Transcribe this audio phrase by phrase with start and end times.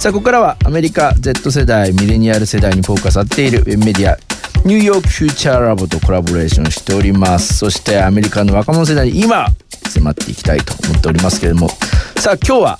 [0.00, 4.16] さあここからはアメリカ Z 世代ミレニアル世代にフォーカスさっているウェブメディア
[4.66, 7.58] ニューヨークフューチャーラボとコラボレーションしております。
[7.58, 9.48] そしてアメリカの若者世代に今
[9.90, 11.68] 迫っていきたいと思っておりますけれども。
[12.16, 12.78] さあ今日は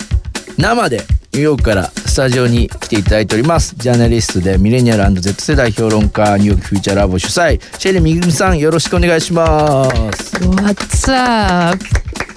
[0.56, 3.74] 生でニューヨークからスタジオに来ていただいております。
[3.76, 10.36] ジャーナリストでミレニアル &Z 世代評論家ニューヨークフューチャーラボ主催シェリーみぐみさんよろしくお願いします。
[10.36, 11.84] What's up?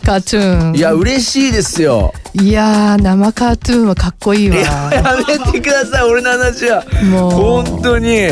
[0.04, 0.76] カートゥーン。
[0.76, 2.14] いや嬉しいですよ。
[2.34, 4.58] いやー生カートゥーンはかっこいいわ。
[4.58, 4.92] や
[5.28, 6.04] めてください。
[6.04, 6.84] 俺の話は。
[7.10, 7.32] もう。
[7.64, 8.28] 本当に。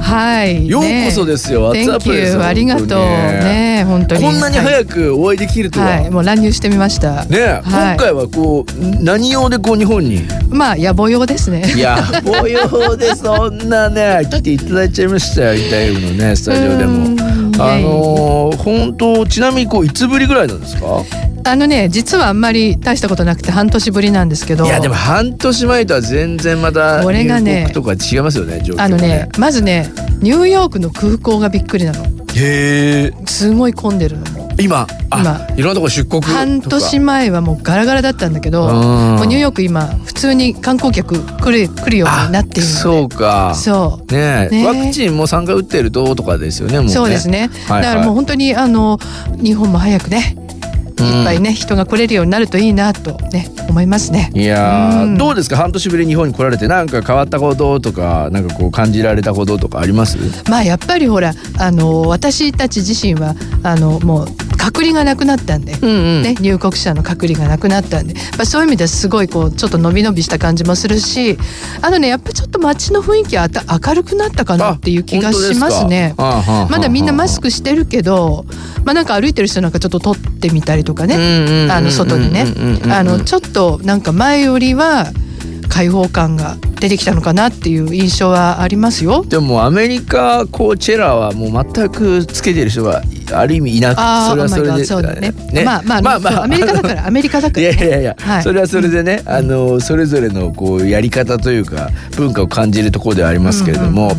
[0.00, 0.68] はい。
[0.68, 2.86] ようこそですよ、ね Thank you ありがとう。
[2.88, 4.22] ね本当に。
[4.22, 7.24] こんなに早くお会いできるとは、はい、もう乱入してみました。
[7.26, 7.62] ね、はい。
[7.62, 10.22] 今回はこう何用でこう日本に？
[10.50, 11.62] まあ野暮用ですね。
[11.76, 17.06] いや模様でそんなね来ていただいちゃいましたよイタイムのねスタジオでも。
[17.06, 21.02] うんあのー、本当ちなみにこういつぶりぐらいなんですか？
[21.44, 24.64] あのね実はあんまり大したことなくて半年ぶりなんですけど。
[24.64, 29.90] いやでも半年前とは全然またこれがね入国とか違いますよね状況があのねまずね
[30.20, 32.04] ニューヨークの空港がびっくりなの。
[32.34, 34.24] へえすごい混んでるの
[34.56, 42.78] も今あいろんなとこ出国半年前はもうガラガラだったんだけどうんもうニューヨーク今普通に観光客来る来るようになっているので。
[42.78, 43.54] そうか。
[43.54, 44.12] そう。
[44.12, 46.92] ねねワクチンも3回打ってるととかですよねもうね。
[46.92, 47.82] そうですね、はいはい。
[47.82, 48.98] だからもう本当にあの
[49.36, 50.36] 日本も早くね
[51.04, 54.30] いっぱいね、人が来れるようになるといいなとね思いますね。
[54.34, 55.18] いやーうん。
[55.18, 55.56] どうですか？
[55.56, 60.18] 半年ぶりに日本に来られてなんか変わったこととかなんかこう感じられたこととかあります？
[60.48, 64.26] まあやっぱりほらあの私たち自身はあのもう
[64.62, 65.72] 隔離がなくなったんで。
[65.72, 71.36] うんうんね、入国者の隔離がなくなったんで、まあ、そういう意味ですごいこうちょっと伸び伸びした感じもするし
[71.80, 76.14] あとねやっぱりちょっと街の雰囲気はあた明るくなったかなっていう気がしますね。
[76.16, 78.44] まだみんなマスクしてるけど、
[78.84, 82.44] まあ、なんか歩いてる人なんかちょっと撮ってみたりとかね、あの外にね
[82.92, 85.12] あのちょっとなんか前よりは
[85.68, 89.24] 開放感が出てきたのかなっていう印象はありますよ。
[89.24, 93.02] でもアメリカコーチェラはもう全くつけてる人が
[93.32, 95.32] ある意味いなくそれはそれ Oh で God そうだね。
[95.64, 97.76] まあまあ、まあアメリカだからアメリカだかいらね。
[97.80, 98.42] やいやいや、はい。
[98.42, 104.10] それはそれでね、あのそれぞれのこうやり方というか文化を感じるところではありますけれども、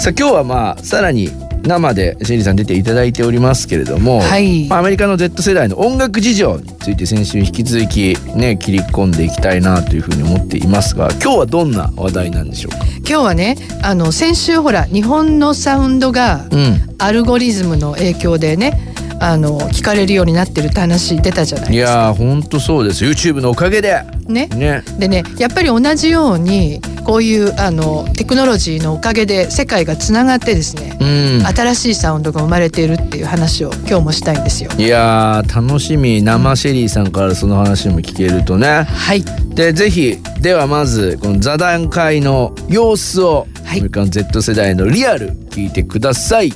[0.00, 1.30] さあ今日はまあさらに
[1.64, 4.66] 生でシェリーさん出ていただいておりますけれども、はい。
[4.68, 12.84] まあ、アメリカの Z 世代の音楽事情について先週に引き続きね切り込んでいきたいなというふうに思っていますが今日はどんな話題なんでしょうか？
[12.98, 16.92] 今日はねあの先週ほら日本のサウンドがうん。
[16.98, 18.91] アルゴリズムの影響でね
[19.22, 21.98] あの聞かれるようになってるって話出たじゃないいですか。
[21.98, 24.48] やーほんとそうです YouTube のおかげでね。
[24.48, 34.70] ねでねやっぱり同じようにこういうあのテクノロジーのおかげで世界がつながってですね、うん新しいサウンドが生まれているっていう話を今日もしたいんですよ。
[34.76, 39.24] いやー楽しみ生シェリーさんからその話も聞けるとねはい。
[39.54, 46.52] でぜひではまずこの座談会の様子を、はいアメリカの Z 世代のリアル聞いてください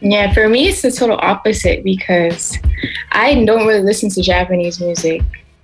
[0.00, 2.58] Yeah, for me, it's the total opposite because
[3.12, 5.22] I don't really listen to Japanese music.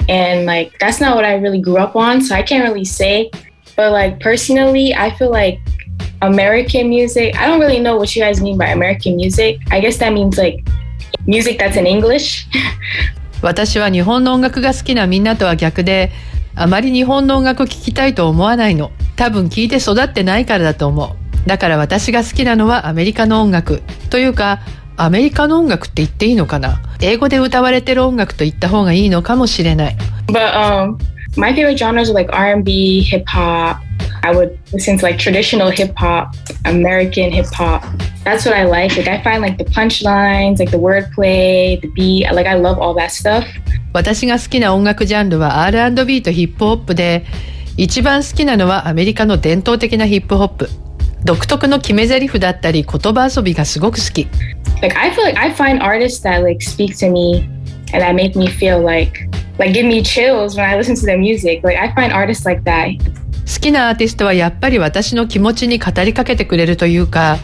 [0.09, 2.23] And like, that's not what I really grew up on.
[2.23, 3.31] So I can't really say.
[3.77, 5.59] But like, personally, I feel like
[6.23, 9.59] American music, I don't really know what you guys mean by American music.
[9.71, 10.65] I guess that means like
[11.27, 12.47] music that's in English.
[13.43, 16.11] 私は日本の音楽が好きなみんなとは逆で
[16.55, 24.60] あまり日本の音楽を聴きたいと思わないの多分聴いて育ってないからだと思う だから私が好きなのはアメリカの音楽というか
[24.98, 29.98] アメリカの音楽って言っていいのかな英語で歌われてる音楽と言った方がいいのかもしれない
[30.28, 30.98] But um,
[31.38, 33.82] my favorite genres are like R&B, hip hop.
[34.24, 36.34] I would listen to like traditional hip hop,
[36.66, 37.84] American hip hop.
[38.24, 38.96] That's what I like.
[38.98, 42.32] Like I find like the punchlines, like the wordplay, the beat.
[42.32, 43.46] Like I love all that stuff.
[43.94, 47.26] 私が好きな音楽ジャンルは R&B とヒップホップで
[47.78, 50.70] 一番好きなのはアメリカの伝統的なヒップホップ
[51.26, 54.28] 独特の決め台詞だったり言葉遊びがすごく好き
[54.82, 57.50] Like I feel like I find artists that like speak to me
[57.94, 59.28] and that make me feel like
[59.58, 61.64] like give me chills when I listen to their music.
[61.64, 63.00] Like I find artists like that.
[63.52, 67.38] 好きなアーティストはやっぱり私の気持ちに語りかけてくれるというか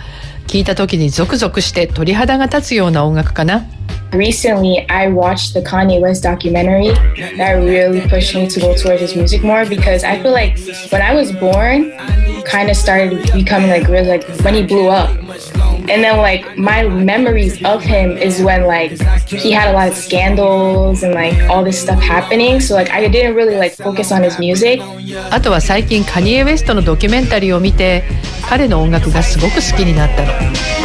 [0.46, 3.66] 聞いた時にゾクゾクして鳥肌が立つような音楽かな
[4.14, 6.90] Recently, I watched the Kanye West documentary
[7.38, 10.60] that really pushed me to go towards his music more because I feel like
[10.90, 11.92] when I was born,
[12.44, 15.10] kind of started becoming like really like when he blew up.
[15.90, 18.92] And then like my memories of him is when like
[19.28, 22.60] he had a lot of scandals and like all this stuff happening.
[22.60, 24.82] So like I didn't really like focus on his music.
[25.32, 28.04] あとは最近カニエ・ウェストのドキュメンタリーを見て
[28.48, 30.32] 彼の音楽がすごく好きになったの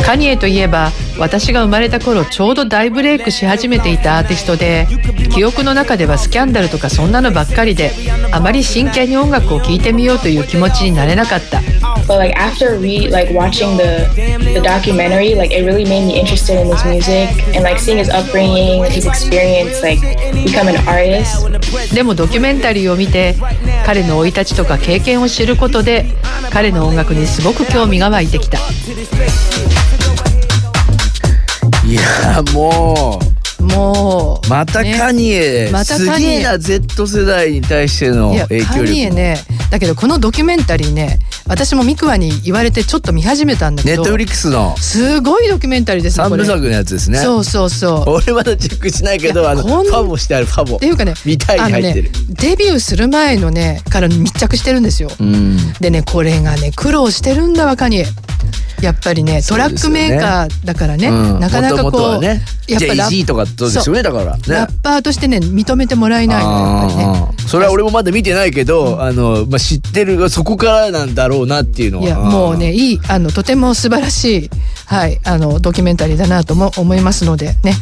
[0.05, 4.87] カニエといえば私が生まれた頃ちょうど大ブレイクし始めていたアーティストで
[5.35, 7.91] 記憶の中ではスキャンダルとかそんなのばっかりで
[8.33, 11.61] あまり真剣に音楽を聴いてみようという気持ちになれなかった。
[12.07, 16.69] But like after re like watching the the documentary, like it really made me interested in
[16.69, 20.01] his music and like seeing his upbringing, his experience, like
[20.33, 21.47] become an artist.
[21.95, 23.35] でもドキュメンタリーを見て
[23.85, 26.07] 彼の生い立ちとか経験を知ることで
[26.51, 28.59] 彼の音楽にすごく興味が湧いてきた。
[31.87, 33.21] いやも
[33.61, 39.37] うもうまたカニエ、ね、またカニエな Z 世代に対しての影響力カニエね
[39.71, 41.19] だけどこのドキュメンタリーね
[41.49, 44.77] 私もミクワに言われてちょっと見始めたんだけどネットフリックスの。
[44.79, 47.19] すごいドキュメンタリーですね三部作のやつですね。
[47.19, 48.11] そうそうそう。
[48.11, 50.77] 俺まだチェックしないけどあのファボしてあるファボ。
[50.77, 55.09] っていうかね見たいに入ってる、ね、デビューする前のねから密着してるんですよ、
[55.81, 58.07] でねこれがね苦労してるんだわカニエ
[58.83, 66.87] やっぱりねトラックメーカーだからね、うん、なかなかこう、ね、やっぱラッとかそうですよねだから、ね、ラッパーとしてね認めてもらえないの
[67.29, 67.37] ね。
[67.47, 72.05] それは俺もまだ見てないけど、あのまあ知ってるそこからなんだろうなっていうのは。
[72.05, 74.51] いやもうねいいあのとても素晴らしい
[74.87, 77.75] はいあのドキュメンタリーだなとも思いますのでね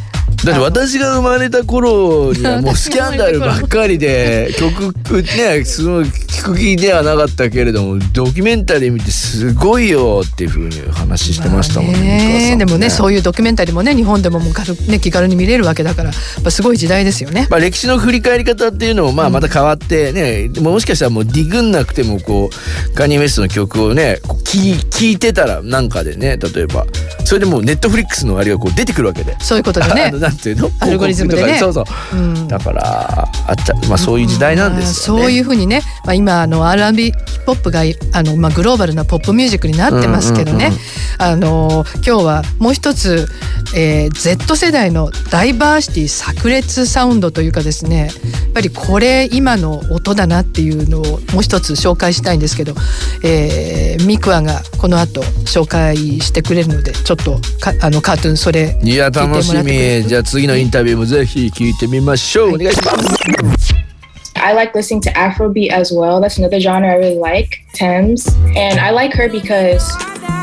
[0.44, 12.50] だって私が生まれた頃にはもうスキャンダルばっかりで曲ねすごい聞く気ではなかったけれどもドキュメンタリー見てすごいよっていうふうに話してましたもんね。
[12.50, 17.46] ねでもねそういうドキュメンタリーもね日本でももうね気軽に見れるわけだからすごい時代ですよね。
[17.50, 26.84] まあ歴史の振り返り方っていうのもまあまた変わってね、うん、もしかしたらもうディグんなくてもこうカニメストの曲をね聞聞いてたらなんかでね例えば
[27.24, 29.34] それでもうネットフリックスのあれがこう出てくるわけで。
[29.40, 30.12] そういうことでね。
[30.34, 30.70] なんていうの？
[30.80, 31.58] アルゴリズムでね。
[31.58, 37.82] そうそう、うん、だからあっちゃまあそういう時代なんですよね、そういうふうにね、まあ、今あの R&B ヒップホップが
[38.12, 40.72] あの、まあ、グローバルなポップミュージックになってますけどね、
[41.18, 43.28] あの今日はもう一つ、
[43.74, 48.10] えー、Z 世代のダイバーシティ炸裂サウンドというかですね。
[48.44, 52.74] やっぱりこれ今の音だなっていうのをもう一つ紹介したいんですけど、
[53.24, 62.92] えー、ミクアがこの後紹介してくれるのでちょっとかあのカートゥーンそれいや楽しみじゃあ次のインタビューもぜひ聞いてみましょう、お願いしま
[63.58, 63.74] す
[64.36, 66.20] I like listening to Afrobeat as well.
[66.20, 68.28] That's another genre I really like, Thames.
[68.54, 69.82] And I like her because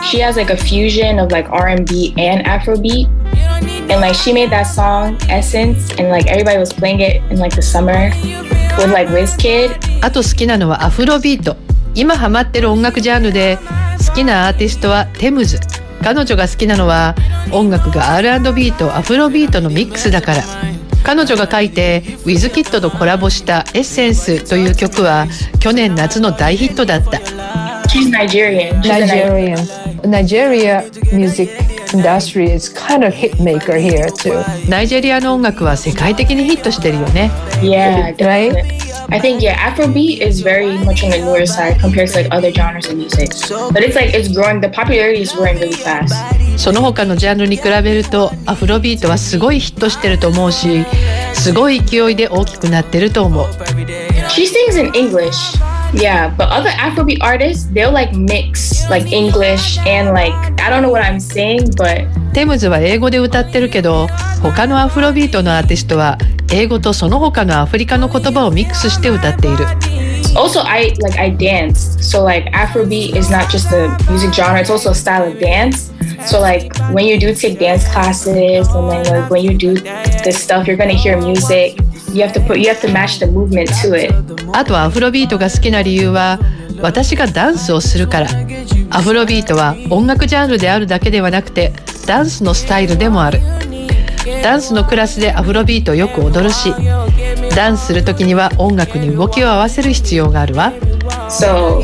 [0.04, 3.08] she has like a fusion of like R&B and Afrobeat.
[3.90, 7.56] And like she made that song Essence and like everybody was playing it in like
[7.56, 8.12] the summer
[8.78, 9.72] with like Wizkid.
[10.02, 11.56] あと好きなのはアフロビート。
[11.96, 13.58] 今ハマってる音楽ジャンルで
[14.06, 15.62] 好きなアーティストはテムズ。
[16.02, 17.16] 彼女が好きなのは
[17.52, 20.44] 音楽が R&B とアフロビートのミックスだから。
[21.04, 25.26] 彼女が書いてウィズキッドとコラボした「エッセンス」という曲は
[25.60, 27.18] 去年夏の大ヒットだった。
[27.88, 28.80] She's Nigerian.
[28.82, 29.58] Nigerian.
[30.08, 31.50] Nigeria music
[31.94, 34.44] industry is kind of hit maker here too.
[34.70, 37.32] ナイジェリアの音楽は世界的にヒットしてるよね。
[37.62, 38.91] Yeah, right?
[39.09, 42.53] I think yeah, Afrobeat is very much on the newer side compared to like other
[42.53, 43.31] genres of music.
[43.73, 44.61] But it's like it's growing.
[44.61, 46.15] The popularity is growing really fast.
[46.57, 50.85] その他のジャンルに比べるとアフロビートはすごいヒットしてると思うし
[51.35, 53.47] すごい勢いで大きくなってると思う
[54.29, 55.61] She sings in English
[55.95, 60.91] Yeah, but other Afrobeat artists, they'll like mix like English and like I don't know
[60.91, 64.09] what I'm saying, but テムズは英語で歌ってるけど
[64.43, 66.19] 他のアフロビートのアーティストは
[66.53, 69.65] 英語とその他のアフリカの言葉をミックスして歌っている。
[70.37, 71.97] also I like I dance.
[72.01, 75.93] So like Afrobeat is not just a music genre, it's also a style of dance.
[76.27, 80.41] So like when you do take dance classes and then like when you do this
[80.43, 81.79] stuff, you're gonna hear music.
[82.14, 84.14] You have to put you have to match the movement to it.
[84.54, 86.40] あとアフロビートが好きな理由は
[86.82, 88.28] 私がダンスをするから。
[88.94, 91.72] アフロビートは音楽ジャンルであるだけではなくて
[92.06, 93.40] ダンスのスタイルでもある。
[94.44, 96.74] ダンスのクラスでアフロビートをよく踊るし
[97.56, 100.74] ダンスするときには音楽に動きを合わせる必要があるわ。
[101.30, 101.82] So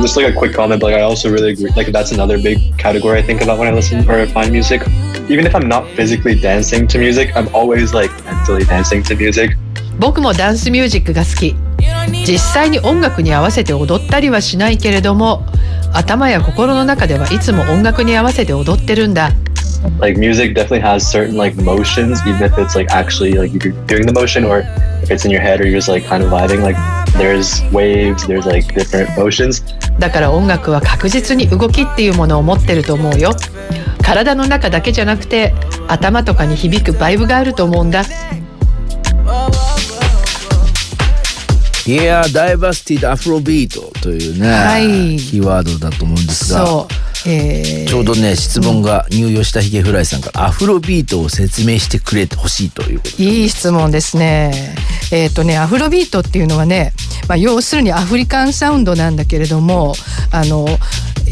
[0.00, 1.72] just like a quick comment, but like I also really agree.
[1.74, 4.82] Like that's another big category I think about when I listen or find music.
[5.28, 9.56] Even if I'm not physically dancing to music, I'm always like mentally dancing to music.
[10.00, 11.54] 僕もダンスミュージックが好き。
[12.26, 15.44] 実際に音楽に合わせて踊ったりはしないけれども、
[15.92, 19.30] 頭や心の中ではいつも音楽に合わせて踊ってるんだ。
[19.98, 24.12] like music definitely has certain like motions even if it's like actually like you're doing the
[24.12, 24.62] motion or
[25.02, 26.76] if it's in your head or you're just like kind of vibing like
[27.14, 29.64] there's waves there's like different motions
[29.98, 33.30] だから音楽は確実に動きっていうものを持ってると思うよ
[34.02, 35.54] 体の中だけじゃなくて
[35.88, 38.04] 頭とかに響くバイブがあると思うんだ
[41.90, 47.28] いやダイバーシティとアフロビートというね、はい、キーワードだと思うんですがそう。
[47.28, 54.52] えー、ちょうどね質問が入用したひげフライさんからアフロビートを説明してくれてほしいということいい質問ですね。
[55.12, 56.92] えっ、ー、とねアフロビートっていうのはね、
[57.28, 59.94] まあ、要するにアフリカンサウンドなんだけれども
[60.30, 60.66] あの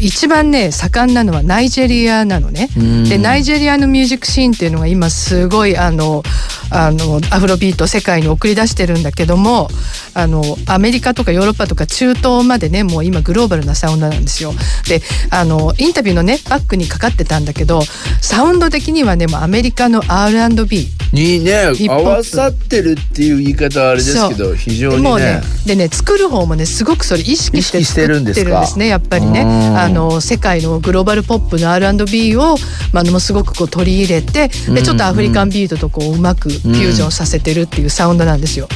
[0.01, 2.69] 一番ね盛んなのはナイジェリアなのね。
[3.07, 6.23] でナイジェリアのミュージックシーンっていうのが今すごいあの
[6.71, 9.69] あのアフロビート世界に送り出してるんだけども
[10.13, 14.53] あのアメリカとかヨーロッパとか中東までねもう今グローバルなサウンドなんですよ。
[14.87, 17.81] であのインタビューのねバックにかかってたんだけど
[18.21, 25.15] サウンド的にはねもうアメリカの R&B にね合わさってるっていう言い方はあれですけど非常にね。
[25.15, 29.41] ねでね作る方もねすごくそれ意識して作ってるんですねやっぱりね。
[29.41, 32.55] あの世界のグローバルポップの R&B を、
[32.93, 38.67] まあ、ものすごくこう取り入れてでちょっとアフリカンビートとこううまくフュージョンさせてるっていうサウンドなんですよ。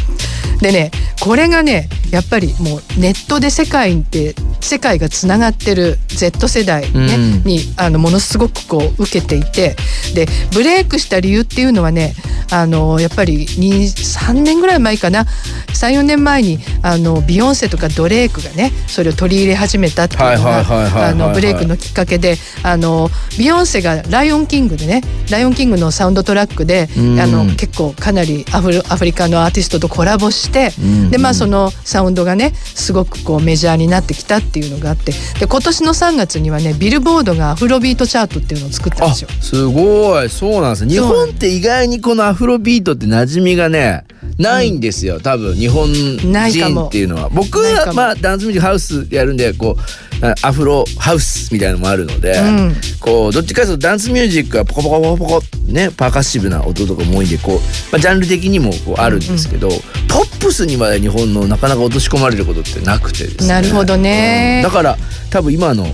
[0.61, 9.75] でねこれがねやっぱりもうネットで世界って世界がつながってる Z 世代ね、うん、にあのものすごくこう受けていて
[10.13, 12.13] でブレイクした理由っていうのはね
[12.51, 15.25] あのやっぱり3年ぐらい前かな
[15.73, 25.01] ？34年前にあのビヨンセとかドレイクがねそれを取り入れ始めたっていうのがブレイクのきっかけであのビヨンセが「ライオンキング」でね
[25.31, 39.29] 「ライオンキング」のサウンドトラックで、うん、あの結構かなりアフアフリカのアーティストとコラボして、うん、でまあそのサウンドがねすごくこうメジャーになってきたっていうのがあってで今年の3月にはねビルボードがアフロビートチャートっていうのを作ったんですよ。
[39.39, 40.29] すごい。
[40.29, 44.03] そうなんです日本って意外にこのアフロビートって馴染みがね
[44.37, 47.29] ないんですよ、うん、多分日本人っていうのは。
[47.29, 57.57] 僕はまあダンスミュージックハウスやるんでこうアフロハウスみたいなのもあるので、うん、こうどっちかというとダンスミュージックはポコポコポコポコねパーカッシブな音とかも多いんでこう、
[57.91, 63.47] まあ、ジャンル的にもこうあるんですけど、うんうん、ポップスにまで日本のなかなか落とし込まれることってなくてですね。
[63.47, 64.97] なるほどね、だから
[65.29, 65.85] 多分今の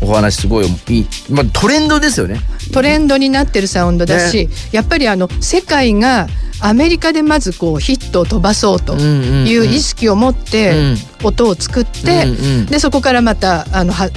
[0.00, 2.40] お話すごいいい、まあ、トレンドですよね。
[2.72, 6.26] トレンドになってるサウンドだし、ね、やっぱりあの世界が
[6.60, 12.26] アメリカでまずこうヒットを飛ばそうという意識を持って音を作って、
[12.66, 14.10] でそこからまたあのは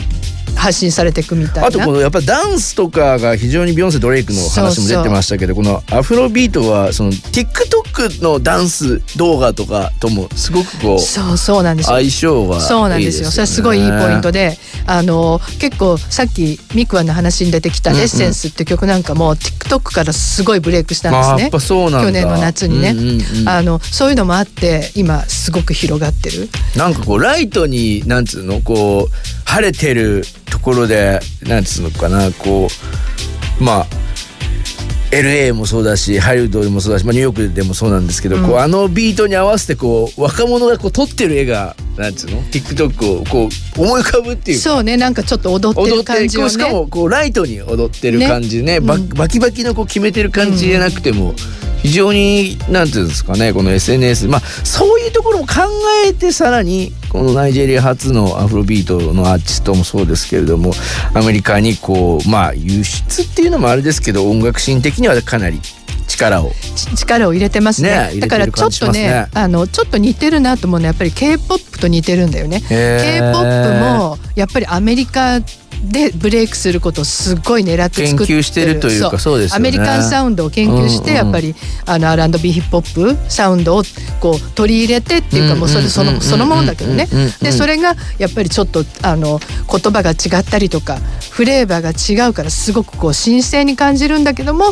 [0.62, 1.68] 発信されていくみたいな。
[1.68, 26.50] あとこのやっぱダンスとかが非常にビヨンセドレイクの話も出てましたけどこのアフロビートはその TikTok のダンス動画とかともすごくこうそうそうなんです相性は、そうなんですよそれはすごいいいポイントであの結構さっきミクワの話に出てきた「エッセンス」って曲なんかも TikTok からすごいブレイクしたんですね、まあ、去年の夏にね、うんうんうん、あのそういうのもあって今すごく広がってる。
[26.76, 32.70] なんかこうライトになんつうのこう晴れてるところでなんつうのかなこ
[33.60, 33.86] うまあ
[35.12, 44.98] LA もそうだしハリウッドでもそうだし、まあ、ニューヨークでもそうなんですけど、うん、こうあのビートに合わせてこう若者がこう撮ってる絵がなんつうの？TikTok をこう思い浮かぶっていうそうね。
[44.98, 51.36] なんかちょっと踊ってる感じを、ね、しかもこうライトに踊ってる感じね、ねババキバキのこう決めてる感じじゃなくても、うん
[51.82, 53.54] 非常になんていうんですかね。
[53.54, 55.54] この SNS まあそういうところも考
[56.06, 60.74] えてさらにこのナイジェリア初のアフロビートのアーティストもそうですけれども
[61.14, 65.60] アメリカにこうまあ輸出っていうのもあれですけど音楽シーン的にはかなり
[66.12, 66.52] 力を。
[66.96, 72.62] 力を入れてますね、ね、だからちょっとね、ね、あのちょっと似てるなと思うのはやっぱり K-POP と似てるんだよね。
[72.62, 73.44] K-POP
[73.80, 75.40] もやっぱりアメリカ
[75.84, 78.44] でブレイクすることをすごい狙って作ってる。
[78.44, 79.40] してるというかそう。
[79.40, 83.84] です、ね、アメリカンサウンドを研究して、やっぱりあの R&B ヒップホップサウンドを
[84.20, 87.08] こう取り入れてっていうかもうそれそのそのものだけどね
[87.42, 90.98] でそれがやっぱりちょっとあの言葉が違ったりとか
[91.32, 94.66] フレーバーが違うからすごくこう新鮮に感じるんだけども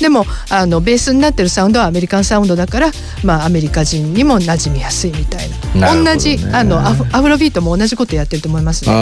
[0.00, 2.90] でもあのベースになってるサウンドはアメリカンサウンドだから、
[3.22, 8.92] まあ、アメリカ人にも馴染みやすいみたいな、ね、同じあのアフアフロビートも同じことやってると思いますね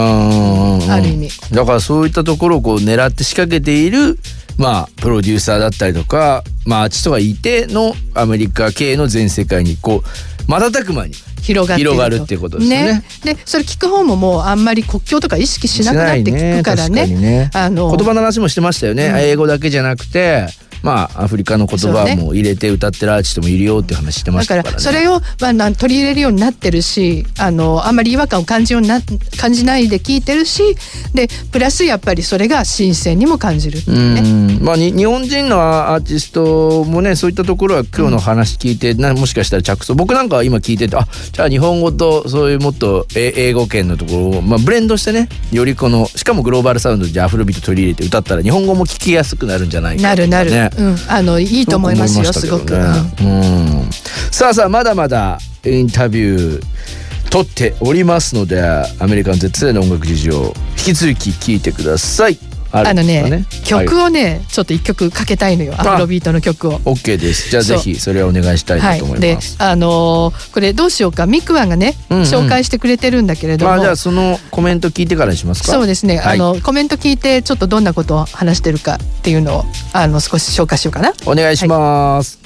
[0.89, 1.29] ある意味。
[1.51, 4.17] だからそういったところをこう狙って仕掛けている
[4.57, 12.85] まあプロデューサーだったりとかまあアーティストがいてのアメリカ系の全世界にこう瞬く間に広が広がるっていうことですね。
[12.85, 13.03] ね。
[13.35, 17.07] でそれ聞く方ももうあんまり国境とか意識しなくなって聞くからね。
[17.07, 17.95] ねあの。
[17.95, 20.47] 言葉の話もしてましたよね、うん、英語だけじゃなくて
[20.83, 28.99] まあアフリカの言葉も入れて歌ってるアーティストもいるよって話してましたから、ね、だからそれを、まあ、取り入れるようになってるしあのあんまり違和感を感じような
[29.39, 30.75] 感じないで聞いてるし
[31.13, 34.59] でプラスやっぱりそれが新鮮にも感じるね。
[34.61, 53.89] まあ、日本人のアーティストもねそういったところは今日の話聞いて、うん、なもしかしたら着想僕なんかは今聞いててあじゃあ日本語とそういうもっと英語圏のところを、まあ、ブレンドしてねよりこのしかもグローバルサウンドでアフロビート取り入れて歌ったら日本語も聞きやすくなるんじゃないか、ね、なるなる、うん、あのいいと思いますよすごく、うん、
[54.31, 62.37] さあさあまだまだインタビュー撮っておりますのでアメリカン Z 世代の音楽事情引き続き聞いてください
[62.75, 65.75] あのね、ね、曲をね、はい、ちょっと一曲かけたいのよ。
[65.77, 66.79] アフロビートの曲を。
[66.79, 67.51] OK です。
[67.51, 69.57] じゃあぜひそれをお願いしたいなと思います。
[69.61, 71.27] はい、あのー、これどうしようか。
[71.27, 75.71] ミクワンがね、うんうん、紹介してくれてるんだけれども、まあ、じゃあそのコメント聞いてからにしますか。
[75.71, 81.13] そうですね、はい、あのコメント聞いてちょっとどんなことを話してるかっていうのをあの少し紹介しようかな。
[81.27, 82.39] お願いします。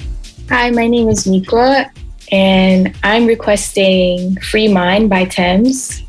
[0.50, 1.88] Hi, my name is Mikwa
[2.32, 6.07] and I'm requesting Free Mind by Thames.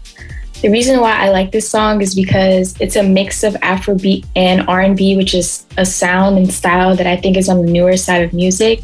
[0.62, 4.68] The reason why I like this song is because it's a mix of Afrobeat and
[4.68, 8.24] R&B, which is a sound and style that I think is on the newer side
[8.24, 8.84] of music.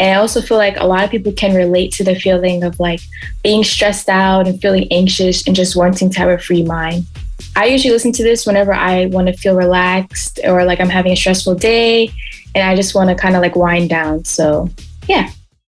[0.00, 2.80] And I also feel like a lot of people can relate to the feeling of
[2.80, 2.98] like
[3.44, 7.06] being stressed out and feeling anxious and just wanting to have a free mind.
[7.54, 11.12] I usually listen to this whenever I want to feel relaxed or like I'm having
[11.12, 12.10] a stressful day
[12.56, 14.24] and I just want to kind of like wind down.
[14.24, 14.68] So,
[15.08, 15.30] yeah.